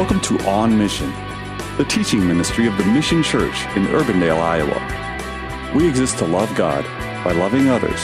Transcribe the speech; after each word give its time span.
Welcome 0.00 0.20
to 0.22 0.40
On 0.48 0.78
Mission, 0.78 1.12
the 1.76 1.84
teaching 1.84 2.26
ministry 2.26 2.66
of 2.66 2.74
the 2.78 2.86
Mission 2.86 3.22
Church 3.22 3.66
in 3.76 3.84
Urbandale, 3.88 4.40
Iowa. 4.40 5.74
We 5.76 5.86
exist 5.86 6.16
to 6.20 6.24
love 6.24 6.48
God 6.56 6.86
by 7.22 7.32
loving 7.32 7.68
others, 7.68 8.00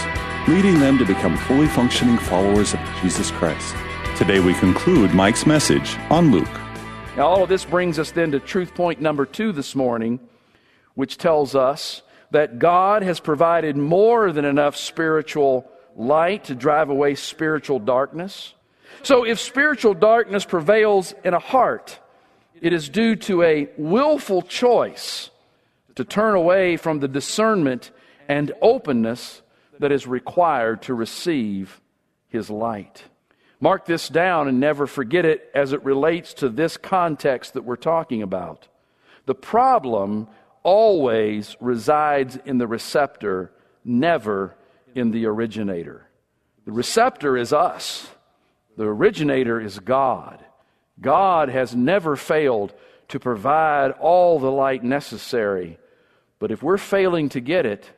leading 0.46 0.78
them 0.78 0.98
to 0.98 1.06
become 1.06 1.38
fully 1.38 1.66
functioning 1.66 2.18
followers 2.18 2.74
of 2.74 2.80
Jesus 3.00 3.30
Christ. 3.30 3.74
Today 4.14 4.40
we 4.40 4.52
conclude 4.52 5.14
Mike's 5.14 5.46
message 5.46 5.96
on 6.10 6.30
Luke. 6.30 6.52
Now, 7.16 7.28
all 7.28 7.42
of 7.44 7.48
this 7.48 7.64
brings 7.64 7.98
us 7.98 8.10
then 8.10 8.30
to 8.32 8.40
truth 8.40 8.74
point 8.74 9.00
number 9.00 9.24
two 9.24 9.52
this 9.52 9.74
morning, 9.74 10.20
which 10.96 11.16
tells 11.16 11.54
us 11.54 12.02
that 12.30 12.58
God 12.58 13.04
has 13.04 13.20
provided 13.20 13.74
more 13.74 14.32
than 14.32 14.44
enough 14.44 14.76
spiritual 14.76 15.66
light 15.96 16.44
to 16.44 16.54
drive 16.54 16.90
away 16.90 17.14
spiritual 17.14 17.78
darkness. 17.78 18.52
So, 19.02 19.24
if 19.24 19.38
spiritual 19.40 19.94
darkness 19.94 20.44
prevails 20.44 21.14
in 21.24 21.34
a 21.34 21.38
heart, 21.38 21.98
it 22.60 22.72
is 22.72 22.88
due 22.88 23.16
to 23.16 23.42
a 23.42 23.68
willful 23.76 24.42
choice 24.42 25.30
to 25.94 26.04
turn 26.04 26.34
away 26.34 26.76
from 26.76 27.00
the 27.00 27.08
discernment 27.08 27.90
and 28.28 28.52
openness 28.60 29.42
that 29.78 29.92
is 29.92 30.06
required 30.06 30.82
to 30.82 30.94
receive 30.94 31.80
His 32.28 32.50
light. 32.50 33.04
Mark 33.60 33.86
this 33.86 34.08
down 34.08 34.48
and 34.48 34.60
never 34.60 34.86
forget 34.86 35.24
it 35.24 35.50
as 35.54 35.72
it 35.72 35.82
relates 35.84 36.34
to 36.34 36.48
this 36.48 36.76
context 36.76 37.54
that 37.54 37.64
we're 37.64 37.76
talking 37.76 38.22
about. 38.22 38.68
The 39.24 39.34
problem 39.34 40.28
always 40.62 41.56
resides 41.60 42.38
in 42.44 42.58
the 42.58 42.66
receptor, 42.66 43.52
never 43.84 44.56
in 44.94 45.10
the 45.10 45.26
originator. 45.26 46.08
The 46.64 46.72
receptor 46.72 47.36
is 47.36 47.52
us, 47.52 48.08
the 48.76 48.84
originator 48.84 49.60
is 49.60 49.78
God. 49.78 50.44
God 51.00 51.48
has 51.48 51.74
never 51.74 52.16
failed 52.16 52.74
to 53.08 53.20
provide 53.20 53.92
all 53.92 54.38
the 54.38 54.50
light 54.50 54.82
necessary. 54.82 55.78
But 56.38 56.50
if 56.50 56.62
we're 56.62 56.78
failing 56.78 57.28
to 57.30 57.40
get 57.40 57.66
it, 57.66 57.90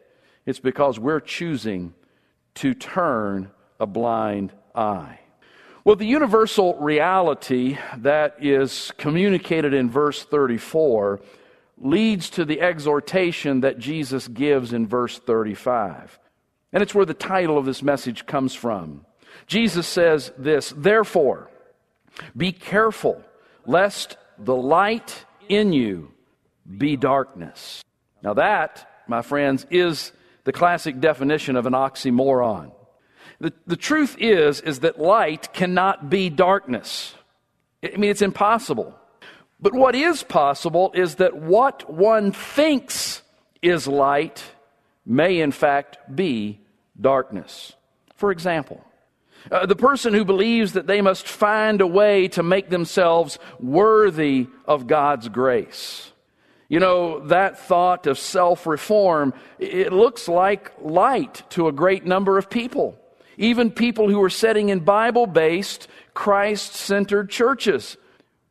it's 0.47 0.61
because 0.61 0.99
we're 0.99 1.21
choosing 1.21 1.95
to 2.56 2.75
turn 2.75 3.51
a 3.81 3.87
blind 3.87 4.53
eye. 4.75 5.21
Well, 5.84 5.97
the 5.97 6.06
universal 6.06 6.75
reality 6.75 7.79
that 7.99 8.37
is 8.45 8.93
communicated 8.99 9.73
in 9.73 9.89
verse 9.89 10.23
34 10.23 11.21
leads 11.79 12.31
to 12.31 12.45
the 12.45 12.61
exhortation 12.61 13.61
that 13.61 13.79
Jesus 13.79 14.29
gives 14.29 14.73
in 14.73 14.87
verse 14.87 15.19
35. 15.19 16.19
And 16.73 16.83
it's 16.83 16.95
where 16.95 17.06
the 17.06 17.15
title 17.15 17.56
of 17.56 17.65
this 17.65 17.83
message 17.83 18.27
comes 18.27 18.55
from. 18.55 19.06
Jesus 19.47 19.86
says 19.86 20.33
this 20.36 20.72
Therefore, 20.77 21.50
be 22.36 22.53
careful 22.53 23.22
lest 23.67 24.17
the 24.39 24.56
light 24.56 25.25
in 25.48 25.72
you 25.72 26.12
be 26.77 26.97
darkness. 26.97 27.83
Now, 28.22 28.34
that, 28.34 29.05
my 29.06 29.22
friends, 29.22 29.66
is 29.70 30.12
the 30.44 30.53
classic 30.53 31.00
definition 31.00 31.56
of 31.56 31.66
an 31.66 31.72
oxymoron. 31.72 32.72
The, 33.41 33.53
the 33.66 33.77
truth 33.77 34.16
is, 34.19 34.61
is 34.61 34.81
that 34.81 34.98
light 34.98 35.53
cannot 35.53 36.11
be 36.11 36.28
darkness. 36.28 37.14
I 37.83 37.97
mean, 37.97 38.11
it's 38.11 38.22
impossible. 38.22 38.94
But 39.61 39.75
what 39.75 39.94
is 39.94 40.22
possible 40.22 40.91
is 40.94 41.16
that 41.16 41.36
what 41.36 41.92
one 41.92 42.33
thinks 42.33 43.22
is 43.62 43.86
light 43.86 44.42
may 45.05 45.41
in 45.41 45.53
fact 45.53 45.98
be 46.14 46.61
darkness. 47.00 47.72
For 48.16 48.31
example, 48.31 48.84
uh, 49.51 49.67
the 49.67 49.77
person 49.77 50.15
who 50.15 50.25
believes 50.25 50.73
that 50.75 50.87
they 50.87 51.01
must 51.01 51.27
find 51.27 51.81
a 51.81 51.87
way 51.87 52.29
to 52.29 52.43
make 52.43 52.71
themselves 52.71 53.39
worthy 53.61 54.49
of 54.65 54.87
God's 54.87 55.29
grace. 55.29 56.13
You 56.69 56.81
know, 56.81 57.27
that 57.29 57.59
thought 57.59 58.06
of 58.06 58.19
self 58.19 58.67
reform, 58.67 59.33
it 59.59 59.93
looks 59.93 60.28
like 60.28 60.72
light 60.81 61.43
to 61.50 61.69
a 61.69 61.72
great 61.72 62.05
number 62.05 62.39
of 62.39 62.50
people 62.50 62.99
even 63.39 63.71
people 63.71 64.11
who 64.11 64.22
are 64.22 64.31
setting 64.31 64.69
in 64.69 64.81
Bible 64.81 65.27
based, 65.27 65.89
Christ 66.12 66.75
centered 66.75 67.31
churches. 67.31 67.97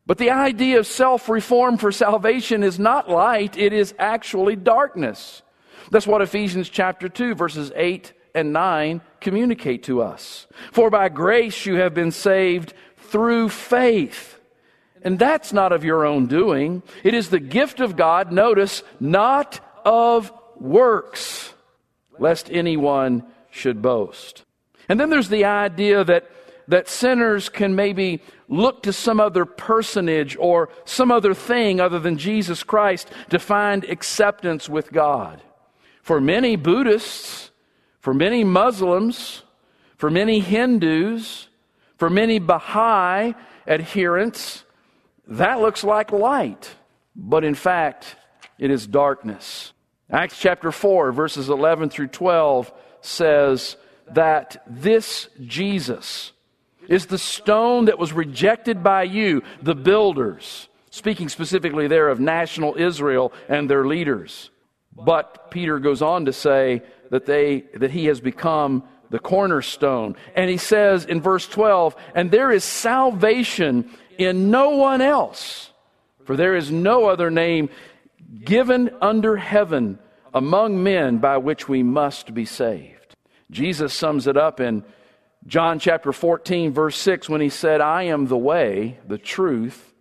But 0.05 0.17
the 0.17 0.31
idea 0.31 0.79
of 0.79 0.87
self 0.87 1.29
reform 1.29 1.77
for 1.77 1.91
salvation 1.91 2.63
is 2.63 2.79
not 2.79 3.09
light, 3.09 3.57
it 3.57 3.73
is 3.73 3.93
actually 3.99 4.55
darkness. 4.55 5.43
That's 5.91 6.07
what 6.07 6.21
Ephesians 6.21 6.69
chapter 6.69 7.07
2, 7.07 7.35
verses 7.35 7.71
8 7.75 8.13
and 8.37 8.53
9 8.53 9.01
communicate 9.19 9.83
to 9.83 10.01
us. 10.01 10.45
For 10.71 10.91
by 10.91 11.09
grace 11.09 11.65
you 11.65 11.75
have 11.75 11.95
been 11.95 12.11
saved 12.11 12.73
through 12.97 13.49
faith. 13.49 14.39
And 15.01 15.17
that's 15.17 15.51
not 15.51 15.71
of 15.71 15.83
your 15.83 16.05
own 16.05 16.27
doing. 16.27 16.83
It 17.03 17.15
is 17.15 17.29
the 17.29 17.39
gift 17.39 17.79
of 17.79 17.95
God, 17.95 18.31
notice, 18.31 18.83
not 18.99 19.59
of 19.83 20.31
works, 20.55 21.51
lest 22.19 22.51
anyone 22.51 23.23
should 23.49 23.81
boast. 23.81 24.43
And 24.87 24.99
then 24.99 25.09
there's 25.09 25.29
the 25.29 25.45
idea 25.45 26.03
that, 26.03 26.29
that 26.67 26.87
sinners 26.87 27.49
can 27.49 27.75
maybe 27.75 28.21
look 28.47 28.83
to 28.83 28.93
some 28.93 29.19
other 29.19 29.45
personage 29.45 30.37
or 30.39 30.69
some 30.85 31.11
other 31.11 31.33
thing 31.33 31.79
other 31.79 31.99
than 31.99 32.17
Jesus 32.17 32.61
Christ 32.61 33.09
to 33.29 33.39
find 33.39 33.83
acceptance 33.85 34.69
with 34.69 34.91
God. 34.91 35.41
For 36.03 36.21
many 36.21 36.55
Buddhists, 36.55 37.51
for 38.07 38.13
many 38.13 38.45
Muslims, 38.45 39.43
for 39.97 40.09
many 40.09 40.39
Hindus, 40.39 41.49
for 41.97 42.09
many 42.09 42.39
Baha'i 42.39 43.33
adherents, 43.67 44.63
that 45.27 45.59
looks 45.59 45.83
like 45.83 46.13
light. 46.13 46.73
But 47.17 47.43
in 47.43 47.53
fact, 47.53 48.15
it 48.57 48.71
is 48.71 48.87
darkness. 48.87 49.73
Acts 50.09 50.39
chapter 50.39 50.71
4, 50.71 51.11
verses 51.11 51.49
11 51.49 51.89
through 51.89 52.07
12 52.07 52.71
says, 53.01 53.75
that 54.11 54.63
this 54.65 55.27
Jesus 55.45 56.31
is 56.87 57.07
the 57.07 57.17
stone 57.17 57.85
that 57.85 57.99
was 57.99 58.13
rejected 58.13 58.81
by 58.81 59.03
you, 59.03 59.43
the 59.61 59.75
builders, 59.75 60.69
speaking 60.91 61.27
specifically 61.27 61.89
there 61.89 62.07
of 62.07 62.21
national 62.21 62.77
Israel 62.77 63.33
and 63.49 63.69
their 63.69 63.85
leaders. 63.85 64.49
But 64.95 65.51
Peter 65.51 65.77
goes 65.77 66.01
on 66.01 66.23
to 66.25 66.33
say 66.33 66.81
that, 67.09 67.25
they, 67.25 67.61
that 67.75 67.91
he 67.91 68.05
has 68.05 68.19
become 68.19 68.83
the 69.09 69.19
cornerstone. 69.19 70.15
And 70.35 70.49
he 70.49 70.57
says 70.57 71.05
in 71.05 71.21
verse 71.21 71.47
12, 71.47 71.95
and 72.15 72.31
there 72.31 72.51
is 72.51 72.63
salvation 72.63 73.89
in 74.17 74.51
no 74.51 74.71
one 74.71 75.01
else, 75.01 75.71
for 76.25 76.35
there 76.35 76.55
is 76.55 76.71
no 76.71 77.05
other 77.05 77.29
name 77.29 77.69
given 78.43 78.89
under 79.01 79.37
heaven 79.37 79.99
among 80.33 80.83
men 80.83 81.17
by 81.17 81.37
which 81.37 81.69
we 81.69 81.83
must 81.83 82.33
be 82.33 82.45
saved. 82.45 83.15
Jesus 83.49 83.93
sums 83.93 84.27
it 84.27 84.35
up 84.35 84.59
in 84.59 84.83
John 85.45 85.79
chapter 85.79 86.11
14, 86.11 86.73
verse 86.73 86.97
6, 86.97 87.29
when 87.29 87.39
he 87.39 87.49
said, 87.49 87.79
I 87.79 88.03
am 88.03 88.27
the 88.27 88.37
way, 88.37 88.99
the 89.07 89.17
truth, 89.17 89.93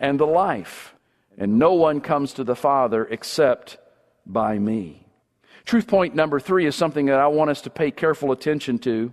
and 0.00 0.18
the 0.18 0.26
life, 0.26 0.94
and 1.36 1.58
no 1.58 1.74
one 1.74 2.00
comes 2.00 2.32
to 2.34 2.44
the 2.44 2.56
Father 2.56 3.04
except 3.04 3.78
by 4.26 4.58
me. 4.58 5.07
Truth 5.68 5.86
point 5.86 6.14
number 6.14 6.40
three 6.40 6.64
is 6.64 6.74
something 6.74 7.04
that 7.06 7.18
I 7.18 7.26
want 7.26 7.50
us 7.50 7.60
to 7.60 7.68
pay 7.68 7.90
careful 7.90 8.32
attention 8.32 8.78
to. 8.78 9.12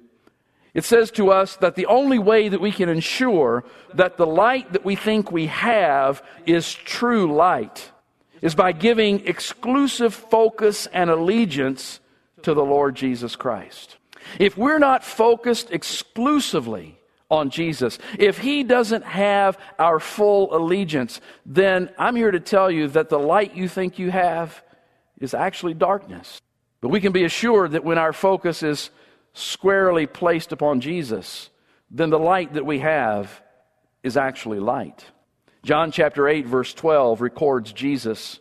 It 0.73 0.85
says 0.85 1.11
to 1.11 1.29
us 1.29 1.57
that 1.57 1.75
the 1.75 1.87
only 1.87 2.17
way 2.17 2.47
that 2.47 2.61
we 2.61 2.71
can 2.71 2.87
ensure 2.87 3.65
that 3.93 4.15
the 4.15 4.25
light 4.25 4.71
that 4.71 4.85
we 4.85 4.95
think 4.95 5.33
we 5.33 5.47
have 5.47 6.23
is 6.45 6.73
true 6.73 7.35
light 7.35 7.91
is 8.41 8.55
by 8.55 8.71
giving 8.71 9.27
exclusive 9.27 10.13
focus 10.13 10.87
and 10.93 11.09
allegiance 11.09 11.99
to 12.43 12.53
the 12.53 12.63
Lord 12.63 12.95
Jesus 12.95 13.35
Christ. 13.35 13.97
If 14.39 14.57
we're 14.57 14.79
not 14.79 15.03
focused 15.03 15.71
exclusively 15.71 16.97
on 17.29 17.49
Jesus, 17.49 17.99
if 18.17 18.37
He 18.37 18.63
doesn't 18.63 19.03
have 19.03 19.57
our 19.77 19.99
full 19.99 20.55
allegiance, 20.55 21.19
then 21.45 21.89
I'm 21.97 22.15
here 22.15 22.31
to 22.31 22.39
tell 22.39 22.71
you 22.71 22.87
that 22.87 23.09
the 23.09 23.19
light 23.19 23.57
you 23.57 23.67
think 23.67 23.99
you 23.99 24.09
have 24.09 24.63
is 25.19 25.33
actually 25.33 25.73
darkness. 25.73 26.39
But 26.85 26.91
we 26.91 27.01
can 27.01 27.13
be 27.13 27.23
assured 27.23 27.71
that 27.71 27.83
when 27.83 27.97
our 27.97 28.13
focus 28.13 28.61
is 28.61 28.91
squarely 29.33 30.05
placed 30.05 30.51
upon 30.51 30.81
Jesus, 30.81 31.49
then 31.89 32.11
the 32.11 32.19
light 32.19 32.53
that 32.53 32.65
we 32.67 32.77
have 32.77 33.41
is 34.03 34.17
actually 34.17 34.59
light. 34.59 35.03
John 35.63 35.89
chapter 35.89 36.27
8, 36.27 36.45
verse 36.45 36.75
12 36.75 37.21
records 37.21 37.73
Jesus. 37.73 38.39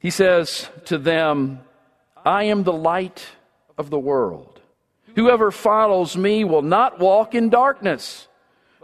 He 0.00 0.10
says 0.10 0.68
to 0.86 0.98
them, 0.98 1.60
I 2.24 2.46
am 2.46 2.64
the 2.64 2.72
light 2.72 3.28
of 3.78 3.90
the 3.90 3.98
world. 4.00 4.60
Whoever 5.14 5.52
follows 5.52 6.16
me 6.16 6.42
will 6.42 6.62
not 6.62 6.98
walk 6.98 7.36
in 7.36 7.48
darkness, 7.48 8.26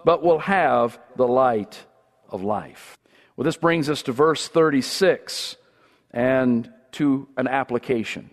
but 0.05 0.23
will 0.23 0.39
have 0.39 1.01
the 1.17 1.27
light 1.27 1.85
of 2.29 2.45
life. 2.45 2.97
Well, 3.35 3.45
this 3.45 3.57
brings 3.57 3.91
us 3.91 4.03
to 4.03 4.13
verse 4.13 4.47
36 4.47 5.57
and 6.13 6.73
to 6.93 7.27
an 7.37 7.49
application. 7.49 8.31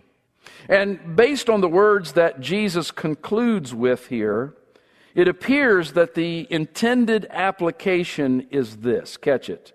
And 0.68 1.16
based 1.16 1.48
on 1.48 1.60
the 1.60 1.68
words 1.68 2.12
that 2.12 2.40
Jesus 2.40 2.90
concludes 2.90 3.74
with 3.74 4.08
here, 4.08 4.54
it 5.14 5.28
appears 5.28 5.92
that 5.92 6.14
the 6.14 6.46
intended 6.50 7.26
application 7.30 8.46
is 8.50 8.76
this. 8.78 9.16
Catch 9.16 9.50
it. 9.50 9.72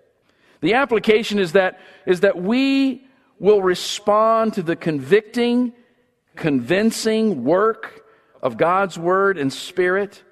The 0.60 0.74
application 0.74 1.38
is 1.38 1.52
that, 1.52 1.80
is 2.06 2.20
that 2.20 2.40
we 2.40 3.06
will 3.38 3.60
respond 3.60 4.54
to 4.54 4.62
the 4.62 4.76
convicting, 4.76 5.74
convincing 6.36 7.44
work 7.44 8.06
of 8.40 8.56
God's 8.56 8.98
Word 8.98 9.36
and 9.36 9.52
Spirit, 9.52 10.22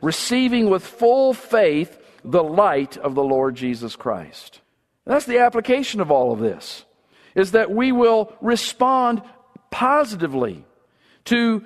receiving 0.00 0.70
with 0.70 0.86
full 0.86 1.34
faith 1.34 1.98
the 2.24 2.42
light 2.42 2.96
of 2.96 3.14
the 3.14 3.22
Lord 3.22 3.54
Jesus 3.56 3.96
Christ. 3.96 4.60
That's 5.04 5.26
the 5.26 5.40
application 5.40 6.00
of 6.00 6.10
all 6.10 6.32
of 6.32 6.38
this, 6.38 6.84
is 7.34 7.52
that 7.52 7.70
we 7.70 7.92
will 7.92 8.32
respond 8.40 9.22
positively 9.74 10.64
to 11.24 11.64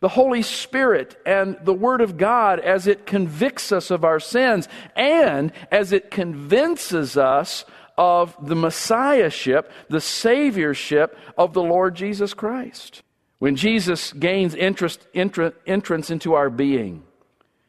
the 0.00 0.08
Holy 0.08 0.40
Spirit 0.40 1.20
and 1.26 1.58
the 1.62 1.74
Word 1.74 2.00
of 2.00 2.16
God 2.16 2.58
as 2.58 2.86
it 2.86 3.04
convicts 3.04 3.70
us 3.70 3.90
of 3.90 4.02
our 4.02 4.18
sins 4.18 4.66
and 4.96 5.52
as 5.70 5.92
it 5.92 6.10
convinces 6.10 7.18
us 7.18 7.66
of 7.98 8.34
the 8.40 8.56
Messiahship, 8.56 9.70
the 9.90 9.98
Saviorship 9.98 11.14
of 11.36 11.52
the 11.52 11.62
Lord 11.62 11.94
Jesus 11.96 12.32
Christ. 12.32 13.02
When 13.40 13.56
Jesus 13.56 14.14
gains 14.14 14.54
interest, 14.54 15.06
entra, 15.14 15.52
entrance 15.66 16.10
into 16.10 16.32
our 16.32 16.48
being, 16.48 17.02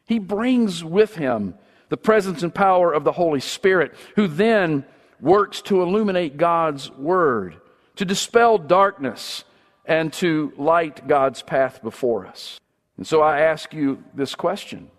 he 0.06 0.18
brings 0.18 0.82
with 0.82 1.16
him 1.16 1.54
the 1.90 1.98
presence 1.98 2.42
and 2.42 2.54
power 2.54 2.94
of 2.94 3.04
the 3.04 3.12
Holy 3.12 3.40
Spirit, 3.40 3.92
who 4.16 4.26
then 4.26 4.86
works 5.20 5.60
to 5.62 5.82
illuminate 5.82 6.38
God's 6.38 6.90
Word, 6.92 7.56
to 7.96 8.06
dispel 8.06 8.56
darkness, 8.56 9.44
and 9.84 10.12
to 10.14 10.52
light 10.56 11.06
God's 11.08 11.42
path 11.42 11.82
before 11.82 12.26
us. 12.26 12.60
And 12.96 13.06
so 13.06 13.20
I 13.22 13.40
ask 13.40 13.72
you 13.72 14.02
this 14.14 14.34
question 14.34 14.90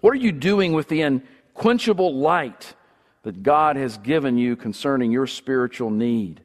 What 0.00 0.12
are 0.12 0.16
you 0.16 0.32
doing 0.32 0.72
with 0.72 0.88
the 0.88 1.02
unquenchable 1.02 2.14
light 2.14 2.74
that 3.22 3.42
God 3.42 3.76
has 3.76 3.98
given 3.98 4.38
you 4.38 4.56
concerning 4.56 5.12
your 5.12 5.26
spiritual 5.26 5.90
need? 5.90 6.42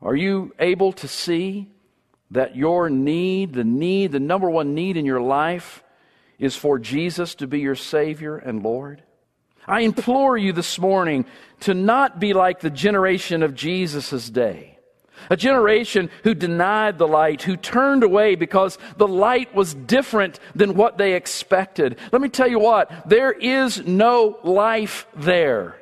Are 0.00 0.14
you 0.14 0.54
able 0.58 0.92
to 0.92 1.08
see 1.08 1.70
that 2.30 2.56
your 2.56 2.90
need, 2.90 3.54
the 3.54 3.64
need, 3.64 4.12
the 4.12 4.20
number 4.20 4.50
one 4.50 4.74
need 4.74 4.96
in 4.96 5.06
your 5.06 5.20
life, 5.20 5.82
is 6.38 6.56
for 6.56 6.78
Jesus 6.78 7.34
to 7.36 7.46
be 7.46 7.60
your 7.60 7.74
Savior 7.74 8.36
and 8.36 8.62
Lord? 8.62 9.02
I 9.66 9.80
implore 9.80 10.36
you 10.36 10.52
this 10.52 10.78
morning 10.78 11.24
to 11.60 11.72
not 11.72 12.20
be 12.20 12.34
like 12.34 12.60
the 12.60 12.70
generation 12.70 13.42
of 13.42 13.54
Jesus' 13.54 14.28
day 14.28 14.73
a 15.30 15.36
generation 15.36 16.10
who 16.22 16.34
denied 16.34 16.98
the 16.98 17.08
light, 17.08 17.42
who 17.42 17.56
turned 17.56 18.02
away 18.02 18.34
because 18.34 18.78
the 18.96 19.08
light 19.08 19.54
was 19.54 19.74
different 19.74 20.40
than 20.54 20.74
what 20.74 20.98
they 20.98 21.14
expected. 21.14 21.98
Let 22.12 22.22
me 22.22 22.28
tell 22.28 22.48
you 22.48 22.58
what, 22.58 23.08
there 23.08 23.32
is 23.32 23.86
no 23.86 24.38
life 24.42 25.06
there. 25.14 25.76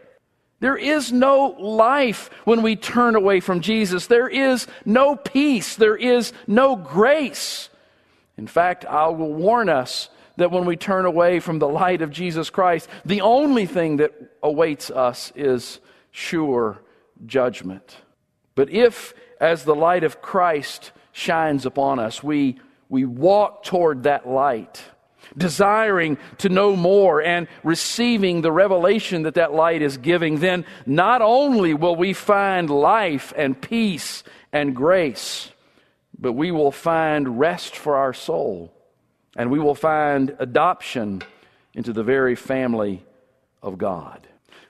There 0.60 0.76
is 0.76 1.10
no 1.10 1.56
life 1.58 2.30
when 2.44 2.62
we 2.62 2.76
turn 2.76 3.16
away 3.16 3.40
from 3.40 3.62
Jesus. 3.62 4.06
There 4.06 4.28
is 4.28 4.68
no 4.84 5.16
peace. 5.16 5.74
There 5.74 5.96
is 5.96 6.32
no 6.46 6.76
grace. 6.76 7.68
In 8.38 8.46
fact, 8.46 8.84
I 8.84 9.08
will 9.08 9.32
warn 9.32 9.68
us 9.68 10.08
that 10.36 10.52
when 10.52 10.64
we 10.64 10.76
turn 10.76 11.04
away 11.04 11.40
from 11.40 11.58
the 11.58 11.68
light 11.68 12.00
of 12.00 12.10
Jesus 12.10 12.48
Christ, 12.48 12.88
the 13.04 13.22
only 13.22 13.66
thing 13.66 13.96
that 13.96 14.12
awaits 14.42 14.90
us 14.90 15.32
is 15.34 15.80
sure 16.12 16.80
judgment. 17.26 17.96
But 18.54 18.70
if 18.70 19.14
as 19.40 19.64
the 19.64 19.74
light 19.74 20.04
of 20.04 20.22
Christ 20.22 20.92
shines 21.12 21.66
upon 21.66 21.98
us, 21.98 22.22
we, 22.22 22.58
we 22.88 23.04
walk 23.04 23.64
toward 23.64 24.04
that 24.04 24.28
light, 24.28 24.82
desiring 25.36 26.18
to 26.38 26.48
know 26.48 26.76
more 26.76 27.22
and 27.22 27.48
receiving 27.64 28.42
the 28.42 28.52
revelation 28.52 29.22
that 29.22 29.34
that 29.34 29.52
light 29.52 29.82
is 29.82 29.96
giving, 29.96 30.38
then 30.40 30.64
not 30.86 31.22
only 31.22 31.74
will 31.74 31.96
we 31.96 32.12
find 32.12 32.70
life 32.70 33.32
and 33.36 33.60
peace 33.60 34.22
and 34.52 34.76
grace, 34.76 35.50
but 36.18 36.32
we 36.32 36.50
will 36.50 36.72
find 36.72 37.40
rest 37.40 37.76
for 37.76 37.96
our 37.96 38.12
soul 38.12 38.72
and 39.36 39.50
we 39.50 39.58
will 39.58 39.74
find 39.74 40.36
adoption 40.38 41.22
into 41.74 41.92
the 41.92 42.02
very 42.02 42.34
family 42.34 43.02
of 43.62 43.78
God. 43.78 44.28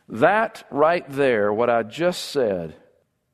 That 0.08 0.64
right 0.70 1.04
there, 1.08 1.52
what 1.52 1.68
I 1.68 1.82
just 1.82 2.26
said, 2.26 2.76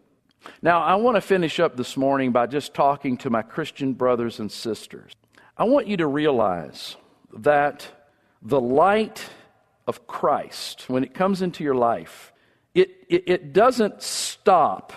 Now, 0.61 0.81
I 0.81 0.95
want 0.95 1.15
to 1.15 1.21
finish 1.21 1.59
up 1.59 1.75
this 1.75 1.97
morning 1.97 2.31
by 2.31 2.47
just 2.47 2.73
talking 2.73 3.17
to 3.17 3.29
my 3.29 3.41
Christian 3.41 3.93
brothers 3.93 4.39
and 4.39 4.51
sisters. 4.51 5.11
I 5.57 5.65
want 5.65 5.87
you 5.87 5.97
to 5.97 6.07
realize 6.07 6.95
that 7.33 7.87
the 8.41 8.61
light 8.61 9.29
of 9.87 10.07
Christ, 10.07 10.89
when 10.89 11.03
it 11.03 11.13
comes 11.13 11.41
into 11.41 11.63
your 11.63 11.75
life, 11.75 12.31
it, 12.73 13.05
it, 13.09 13.23
it 13.27 13.53
doesn't 13.53 14.01
stop 14.01 14.93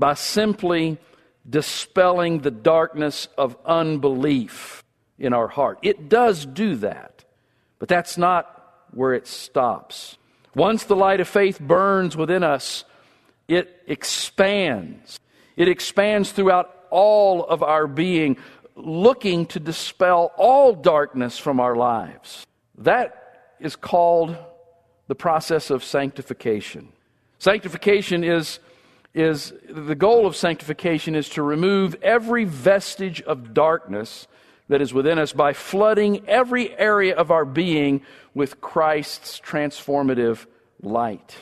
by 0.00 0.14
simply 0.14 0.98
dispelling 1.48 2.40
the 2.40 2.50
darkness 2.50 3.28
of 3.38 3.56
unbelief 3.64 4.82
in 5.18 5.32
our 5.32 5.46
heart. 5.46 5.78
It 5.82 6.08
does 6.08 6.46
do 6.46 6.76
that, 6.76 7.24
but 7.78 7.88
that's 7.88 8.18
not 8.18 8.46
where 8.92 9.12
it 9.12 9.26
stops. 9.26 10.16
Once 10.54 10.84
the 10.84 10.96
light 10.96 11.20
of 11.20 11.28
faith 11.28 11.60
burns 11.60 12.16
within 12.16 12.42
us, 12.42 12.84
it 13.46 13.82
expands. 13.86 15.20
It 15.56 15.68
expands 15.68 16.32
throughout 16.32 16.74
all 16.90 17.44
of 17.44 17.62
our 17.62 17.86
being, 17.86 18.38
looking 18.74 19.46
to 19.46 19.60
dispel 19.60 20.32
all 20.36 20.72
darkness 20.72 21.38
from 21.38 21.60
our 21.60 21.76
lives. 21.76 22.46
That 22.78 23.54
is 23.60 23.76
called 23.76 24.36
the 25.08 25.14
process 25.14 25.70
of 25.70 25.84
sanctification. 25.84 26.88
Sanctification 27.38 28.24
is 28.24 28.60
is 29.14 29.52
the 29.68 29.94
goal 29.94 30.26
of 30.26 30.36
sanctification 30.36 31.14
is 31.14 31.28
to 31.30 31.42
remove 31.42 31.96
every 32.02 32.44
vestige 32.44 33.20
of 33.22 33.52
darkness 33.52 34.28
that 34.68 34.80
is 34.80 34.94
within 34.94 35.18
us 35.18 35.32
by 35.32 35.52
flooding 35.52 36.28
every 36.28 36.76
area 36.78 37.14
of 37.16 37.30
our 37.30 37.44
being 37.44 38.02
with 38.34 38.60
Christ's 38.60 39.40
transformative 39.40 40.46
light. 40.80 41.36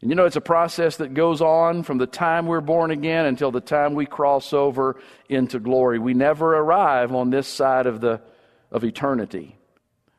And 0.00 0.10
you 0.10 0.16
know, 0.16 0.24
it's 0.24 0.36
a 0.36 0.40
process 0.40 0.96
that 0.96 1.12
goes 1.12 1.42
on 1.42 1.82
from 1.82 1.98
the 1.98 2.06
time 2.06 2.46
we're 2.46 2.62
born 2.62 2.90
again 2.90 3.26
until 3.26 3.50
the 3.50 3.60
time 3.60 3.94
we 3.94 4.06
cross 4.06 4.54
over 4.54 4.98
into 5.28 5.60
glory. 5.60 5.98
We 5.98 6.14
never 6.14 6.56
arrive 6.56 7.14
on 7.14 7.28
this 7.28 7.46
side 7.46 7.86
of, 7.86 8.00
the, 8.00 8.22
of 8.70 8.82
eternity. 8.82 9.56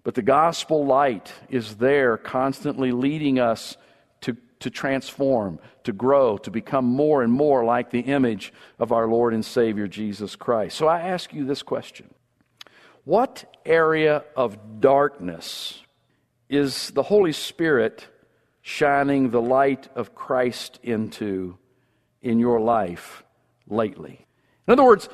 But 0.04 0.14
the 0.14 0.22
gospel 0.22 0.86
light 0.86 1.34
is 1.50 1.76
there, 1.76 2.18
constantly 2.18 2.92
leading 2.92 3.40
us 3.40 3.76
to 4.62 4.70
transform, 4.70 5.60
to 5.84 5.92
grow, 5.92 6.38
to 6.38 6.52
become 6.52 6.86
more 6.86 7.24
and 7.24 7.34
more 7.34 7.66
like 7.66 7.90
the 7.90 8.02
image 8.02 8.54
of 8.80 8.92
our 8.92 9.08
Lord 9.08 9.34
and 9.34 9.44
Savior 9.44 9.88
Jesus 9.88 10.36
Christ. 10.36 10.78
So 10.78 10.88
I 10.88 11.02
ask 11.02 11.34
you 11.34 11.46
this 11.46 11.64
question 11.64 12.14
What 13.04 13.44
area 13.66 14.24
of 14.36 14.80
darkness 14.80 15.80
is 16.50 16.92
the 16.92 17.04
Holy 17.04 17.34
Spirit 17.34 18.08
shining 18.62 19.32
the 19.32 19.42
light 19.42 19.90
of 19.96 20.16
Christ 20.16 20.80
into 20.84 21.58
in 22.22 22.40
your 22.40 22.60
life 22.60 23.24
lately? 23.68 24.26
In 24.68 24.74
other 24.74 24.84
words, 24.84 25.10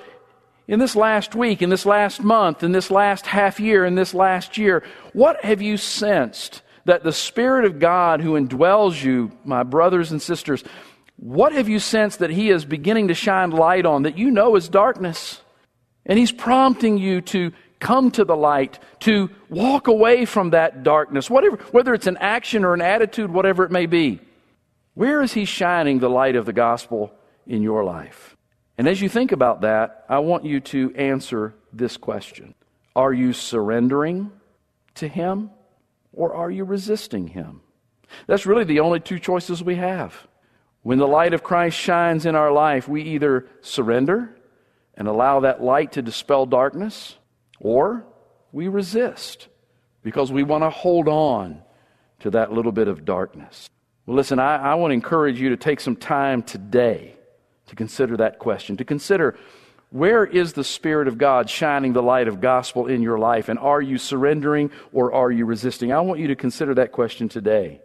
in 0.68 0.80
this 0.80 0.98
last 0.98 1.34
week, 1.34 1.62
in 1.62 1.70
this 1.70 1.86
last 1.86 2.22
month, 2.22 2.62
in 2.62 2.74
this 2.74 2.92
last 2.92 3.26
half 3.28 3.62
year, 3.62 3.86
in 3.86 3.96
this 3.96 4.14
last 4.14 4.58
year, 4.58 4.84
what 5.14 5.44
have 5.46 5.62
you 5.62 5.78
sensed 5.78 6.62
that 6.88 7.04
the 7.04 7.12
Spirit 7.12 7.66
of 7.66 7.80
God 7.80 8.22
who 8.22 8.40
indwells 8.40 9.02
you, 9.04 9.32
my 9.44 9.64
brothers 9.64 10.12
and 10.12 10.22
sisters, 10.22 10.64
what 11.18 11.52
have 11.52 11.68
you 11.68 11.80
sensed 11.80 12.20
that 12.20 12.30
He 12.30 12.50
is 12.50 12.64
beginning 12.64 13.10
to 13.10 13.14
shine 13.14 13.52
light 13.52 13.86
on 13.86 14.04
that 14.04 14.18
you 14.18 14.32
know 14.32 14.56
is 14.56 14.70
darkness? 14.70 15.42
And 16.06 16.18
He's 16.18 16.32
prompting 16.32 16.98
you 16.98 17.20
to 17.22 17.52
come 17.82 18.10
to 18.12 18.24
the 18.24 18.38
light, 18.38 18.80
to 19.02 19.30
walk 19.50 19.88
away 19.88 20.24
from 20.24 20.52
that 20.52 20.84
darkness, 20.84 21.30
whatever, 21.30 21.58
whether 21.72 21.94
it's 21.94 22.08
an 22.08 22.18
action 22.18 22.64
or 22.64 22.74
an 22.74 22.82
attitude, 22.82 23.32
whatever 23.32 23.66
it 23.66 23.72
may 23.72 23.86
be. 23.86 24.22
Where 24.94 25.22
is 25.22 25.34
He 25.34 25.44
shining 25.44 26.00
the 26.00 26.10
light 26.10 26.38
of 26.38 26.46
the 26.46 26.54
gospel 26.54 27.12
in 27.46 27.64
your 27.64 27.84
life? 27.84 28.38
And 28.78 28.88
as 28.88 29.02
you 29.02 29.10
think 29.10 29.34
about 29.34 29.62
that, 29.62 30.06
I 30.08 30.20
want 30.20 30.46
you 30.46 30.62
to 30.62 30.96
answer 30.96 31.54
this 31.74 31.98
question 31.98 32.56
Are 32.96 33.12
you 33.12 33.34
surrendering 33.34 34.32
to 34.96 35.10
Him 35.10 35.50
or 36.18 36.34
are 36.34 36.50
you 36.52 36.66
resisting 36.66 37.28
Him? 37.28 37.62
That's 38.26 38.46
really 38.46 38.64
the 38.64 38.80
only 38.80 39.00
two 39.00 39.20
choices 39.20 39.64
we 39.64 39.76
have. 39.76 40.28
When 40.82 40.98
the 40.98 41.08
light 41.08 41.34
of 41.34 41.44
Christ 41.44 41.78
shines 41.78 42.26
in 42.26 42.36
our 42.36 42.52
life, 42.52 42.88
we 42.88 43.04
either 43.04 43.48
surrender 43.62 44.36
and 44.96 45.08
allow 45.08 45.42
that 45.42 45.62
light 45.62 45.92
to 45.94 46.02
dispel 46.02 46.46
darkness, 46.46 47.16
or 47.60 48.06
we 48.52 48.68
resist 48.68 49.48
because 50.02 50.32
we 50.32 50.44
want 50.44 50.64
to 50.64 50.70
hold 50.70 51.08
on 51.08 51.62
to 52.20 52.32
that 52.32 52.52
little 52.52 52.72
bit 52.72 52.88
of 52.88 53.06
darkness. 53.06 53.70
Well, 54.06 54.16
listen, 54.16 54.40
I, 54.40 54.56
I 54.56 54.76
want 54.76 54.92
to 54.92 54.96
encourage 54.96 55.40
you 55.40 55.50
to 55.50 55.58
take 55.58 55.80
some 55.80 55.96
time 55.96 56.42
today 56.42 57.16
to 57.68 57.76
consider 57.76 58.18
that 58.18 58.40
question, 58.40 58.78
to 58.78 58.86
consider 58.86 59.38
where 59.90 60.26
is 60.26 60.54
the 60.54 60.64
Spirit 60.64 61.08
of 61.08 61.18
God 61.18 61.50
shining 61.50 61.94
the 61.94 62.04
light 62.04 62.28
of 62.28 62.42
gospel 62.42 62.88
in 62.88 63.02
your 63.02 63.18
life, 63.18 63.48
and 63.48 63.58
are 63.58 63.82
you 63.82 63.98
surrendering 63.98 64.70
or 64.92 65.14
are 65.14 65.32
you 65.32 65.46
resisting? 65.46 65.94
I 65.94 66.02
want 66.02 66.20
you 66.20 66.28
to 66.28 66.36
consider 66.36 66.74
that 66.76 66.92
question 66.92 67.30
today. 67.30 67.82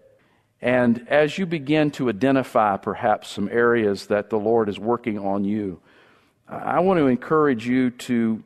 And 0.61 1.06
as 1.09 1.38
you 1.38 1.47
begin 1.47 1.90
to 1.92 2.09
identify 2.09 2.76
perhaps 2.76 3.28
some 3.28 3.49
areas 3.50 4.06
that 4.06 4.30
the 4.30 4.38
Lord 4.38 4.68
is 4.68 4.78
working 4.78 5.18
on 5.18 5.44
you, 5.44 5.80
I 6.49 6.80
want 6.80 6.99
to 6.99 7.06
encourage 7.06 7.66
you 7.66 7.90
to, 7.90 8.42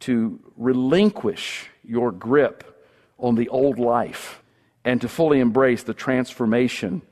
to 0.00 0.40
relinquish 0.56 1.68
your 1.82 2.12
grip 2.12 2.86
on 3.18 3.34
the 3.34 3.48
old 3.48 3.78
life 3.78 4.42
and 4.84 5.00
to 5.00 5.08
fully 5.08 5.40
embrace 5.40 5.82
the 5.82 5.94
transformation 5.94 7.02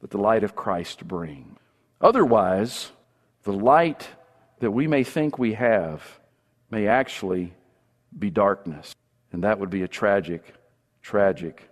that 0.00 0.10
the 0.10 0.18
light 0.18 0.44
of 0.44 0.56
Christ 0.56 1.06
brings. 1.06 1.58
Otherwise, 2.00 2.90
the 3.44 3.52
light 3.52 4.08
that 4.64 4.70
we 4.70 4.86
may 4.86 5.04
think 5.04 5.38
we 5.38 5.52
have 5.52 6.02
may 6.70 6.86
actually 6.86 7.52
be 8.18 8.30
darkness. 8.30 8.94
And 9.30 9.44
that 9.44 9.58
would 9.58 9.68
be 9.68 9.82
a 9.82 9.88
tragic, 9.88 10.54
tragic 11.02 11.68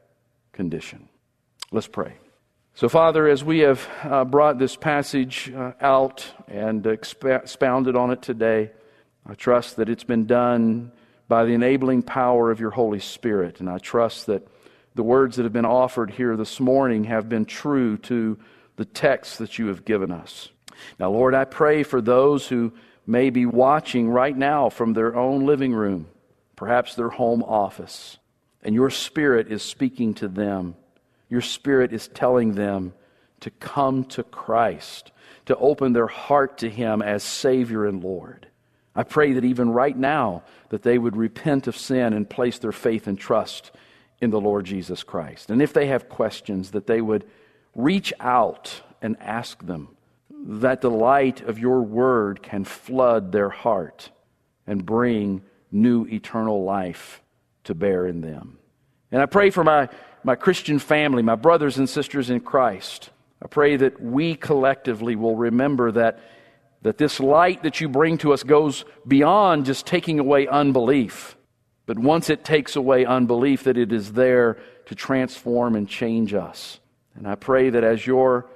condition. 0.53 1.09
Let's 1.71 1.87
pray. 1.87 2.13
So, 2.75 2.91
Father, 2.91 3.27
as 3.27 3.43
we 3.43 3.61
have 3.61 3.89
uh, 4.05 4.27
brought 4.27 4.59
this 4.59 4.77
passage 4.77 5.51
uh, 5.57 5.73
out 5.81 6.27
and 6.49 6.87
expounded 6.87 7.97
on 7.97 8.11
it 8.11 8.21
today, 8.21 8.71
I 9.25 9.37
trust 9.37 9.77
that 9.77 9.89
it's 9.89 10.05
been 10.05 10.27
done 10.27 10.93
by 11.29 11.47
the 11.47 11.55
enabling 11.55 12.03
power 12.03 12.51
of 12.51 12.61
your 12.61 12.73
Holy 12.73 13.01
Spirit. 13.01 13.61
And 13.61 13.71
I 13.71 13.79
trust 13.79 14.27
that 14.27 14.47
the 14.95 15.03
words 15.03 15.37
that 15.37 15.45
have 15.45 15.53
been 15.55 15.65
offered 15.65 16.11
here 16.11 16.37
this 16.37 16.61
morning 16.61 17.05
have 17.05 17.27
been 17.27 17.47
true 17.47 17.97
to 17.99 18.39
the 18.77 18.85
text 18.85 19.39
that 19.39 19.59
you 19.59 19.69
have 19.69 19.87
given 19.87 20.13
us. 20.13 20.51
Now, 20.99 21.11
Lord, 21.11 21.35
I 21.35 21.45
pray 21.45 21.83
for 21.83 22.01
those 22.01 22.49
who 22.49 22.73
may 23.07 23.31
be 23.31 23.47
watching 23.47 24.09
right 24.09 24.37
now 24.37 24.69
from 24.69 24.93
their 24.93 25.17
own 25.17 25.47
living 25.47 25.75
room, 25.75 26.07
perhaps 26.57 26.95
their 26.95 27.09
home 27.09 27.43
office, 27.43 28.19
and 28.63 28.75
your 28.75 28.91
Spirit 28.91 29.51
is 29.51 29.63
speaking 29.63 30.15
to 30.15 30.29
them. 30.29 30.77
Your 31.29 31.41
Spirit 31.41 31.93
is 31.93 32.09
telling 32.09 32.53
them 32.53 32.95
to 33.41 33.51
come 33.51 34.05
to 34.05 34.23
Christ, 34.23 35.11
to 35.47 35.57
open 35.57 35.93
their 35.93 36.07
heart 36.07 36.59
to 36.59 36.71
Him 36.71 37.03
as 37.03 37.25
Savior 37.25 37.87
and 37.87 38.03
Lord. 38.03 38.47
I 38.95 39.03
pray 39.03 39.33
that 39.33 39.45
even 39.45 39.71
right 39.71 39.97
now 39.97 40.43
that 40.69 40.83
they 40.83 40.99
would 40.99 41.17
repent 41.17 41.67
of 41.67 41.77
sin 41.77 42.13
and 42.13 42.29
place 42.29 42.59
their 42.59 42.73
faith 42.73 43.07
and 43.07 43.19
trust 43.19 43.73
in 44.21 44.31
the 44.31 44.41
Lord 44.41 44.65
Jesus 44.67 45.03
Christ. 45.03 45.51
And 45.51 45.61
if 45.61 45.73
they 45.73 45.87
have 45.87 46.09
questions, 46.09 46.71
that 46.71 46.87
they 46.87 47.01
would 47.01 47.25
reach 47.75 48.13
out 48.21 48.83
and 49.01 49.17
ask 49.19 49.65
them 49.65 49.89
that 50.45 50.81
the 50.81 50.91
light 50.91 51.41
of 51.43 51.59
your 51.59 51.83
word 51.83 52.43
can 52.43 52.65
flood 52.65 53.33
their 53.33 53.51
heart 53.51 54.11
and 54.67 54.85
bring 54.85 55.43
new 55.71 56.07
eternal 56.07 56.65
life 56.65 57.23
to 57.65 57.75
bear 57.75 58.07
in 58.07 58.21
them. 58.21 58.59
And 59.11 59.23
I 59.23 59.27
pray 59.27 59.51
for 59.51 59.63
my, 59.63 59.89
my 60.25 60.35
Christian 60.35 60.79
family, 60.79 61.23
my 61.23 61.35
brothers 61.35 61.79
and 61.79 61.89
sisters 61.89 62.31
in 62.31 62.41
Christ. 62.41 63.11
I 63.43 63.47
pray 63.47 63.77
that 63.77 64.01
we 64.01 64.35
collectively 64.35 65.17
will 65.17 65.37
remember 65.37 65.93
that, 65.93 66.19
that 66.83 66.99
this 66.99 67.21
light 67.21 67.63
that 67.63 67.81
you 67.81 67.89
bring 67.89 68.19
to 68.19 68.33
us 68.33 68.43
goes 68.43 68.85
beyond 69.07 69.67
just 69.67 69.87
taking 69.87 70.19
away 70.19 70.47
unbelief. 70.47 71.37
But 71.87 71.99
once 71.99 72.31
it 72.31 72.45
takes 72.45 72.77
away 72.77 73.05
unbelief, 73.05 73.65
that 73.65 73.77
it 73.77 73.93
is 73.93 74.13
there 74.13 74.59
to 74.87 74.95
transform 74.95 75.75
and 75.75 75.89
change 75.89 76.35
us. 76.35 76.81
And 77.15 77.27
I 77.27 77.35
pray 77.35 77.71
that 77.71 77.85
as 77.85 78.07
your 78.07 78.49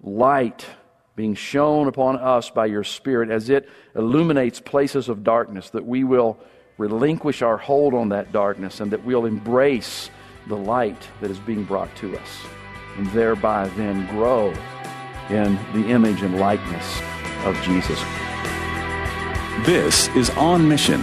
light 0.00 0.66
being 1.16 1.34
shown 1.34 1.86
upon 1.86 2.16
us 2.16 2.50
by 2.50 2.66
your 2.66 2.84
Spirit 2.84 3.30
as 3.30 3.48
it 3.48 3.68
illuminates 3.94 4.60
places 4.60 5.08
of 5.08 5.22
darkness, 5.22 5.70
that 5.70 5.86
we 5.86 6.04
will 6.04 6.38
relinquish 6.76 7.40
our 7.42 7.56
hold 7.56 7.94
on 7.94 8.08
that 8.08 8.32
darkness 8.32 8.80
and 8.80 8.90
that 8.90 9.04
we'll 9.04 9.26
embrace 9.26 10.10
the 10.48 10.56
light 10.56 11.08
that 11.20 11.30
is 11.30 11.38
being 11.38 11.64
brought 11.64 11.94
to 11.96 12.16
us, 12.18 12.28
and 12.96 13.06
thereby 13.12 13.68
then 13.76 14.06
grow 14.08 14.52
in 15.30 15.54
the 15.72 15.88
image 15.88 16.22
and 16.22 16.38
likeness 16.38 17.00
of 17.44 17.60
Jesus. 17.62 18.00
This 19.64 20.08
is 20.16 20.30
On 20.30 20.68
Mission. 20.68 21.00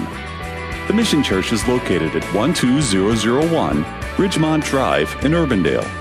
The 0.87 0.93
Mission 0.93 1.23
Church 1.23 1.53
is 1.53 1.65
located 1.67 2.15
at 2.15 2.23
12001 2.33 3.83
Ridgemont 3.83 4.63
Drive 4.65 5.15
in 5.23 5.31
Urbandale. 5.31 6.00